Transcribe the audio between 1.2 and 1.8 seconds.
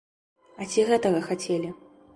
хацелі?